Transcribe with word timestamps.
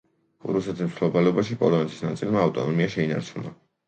რუსეთის 0.51 0.87
მფლობელობაში 0.93 1.57
პოლონეთის 1.59 1.99
ნაწილმა 2.05 2.41
ავტონომია 2.47 2.89
შეინარჩუნა. 2.95 3.53